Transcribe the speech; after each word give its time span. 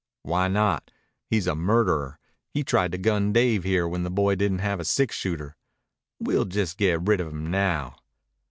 "Why 0.23 0.47
not? 0.47 0.89
He's 1.29 1.45
a 1.45 1.53
murderer. 1.53 2.17
He 2.49 2.63
tried 2.63 2.91
to 2.93 2.97
gun 2.97 3.31
Dave 3.31 3.63
here 3.63 3.87
when 3.87 4.01
the 4.01 4.09
boy 4.09 4.33
didn't 4.33 4.57
have 4.65 4.79
a 4.79 4.83
six 4.83 5.15
shooter. 5.15 5.55
We'll 6.19 6.47
jes' 6.51 6.73
get 6.73 7.07
rid 7.07 7.21
of 7.21 7.27
him 7.31 7.51
now." 7.51 7.97